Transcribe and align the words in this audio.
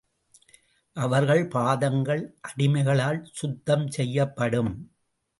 அவர்கள் 0.97 1.47
பாதங்கள் 1.47 2.35
அடிமைகளால் 2.41 3.19
சுத்தம் 3.31 3.87
செய்யப்படும். 3.87 4.71